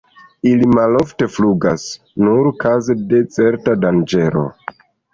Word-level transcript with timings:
Ili 0.51 0.69
malofte 0.71 1.27
flugas, 1.35 1.85
nur 2.25 2.51
kaze 2.65 2.99
de 3.15 3.23
certa 3.39 3.81
danĝero. 3.87 4.51